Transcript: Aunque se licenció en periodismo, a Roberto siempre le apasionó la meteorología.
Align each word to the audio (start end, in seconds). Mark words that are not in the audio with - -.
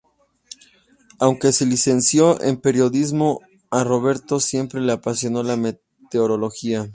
Aunque 1.19 1.51
se 1.51 1.67
licenció 1.67 2.41
en 2.41 2.57
periodismo, 2.59 3.41
a 3.69 3.83
Roberto 3.83 4.39
siempre 4.39 4.81
le 4.81 4.93
apasionó 4.93 5.43
la 5.43 5.57
meteorología. 5.57 6.89